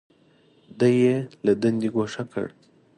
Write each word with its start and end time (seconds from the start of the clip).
دی 0.79 0.93
یې 1.03 1.15
له 1.45 1.53
دندې 1.61 1.89
ګوښه 1.95 2.23
کړ. 2.31 2.47